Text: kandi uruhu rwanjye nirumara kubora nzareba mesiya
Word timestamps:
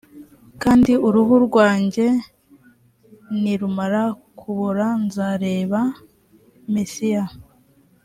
kandi 0.61 0.91
uruhu 1.07 1.35
rwanjye 1.47 2.05
nirumara 3.41 4.03
kubora 4.39 4.87
nzareba 5.05 5.81
mesiya 6.73 7.25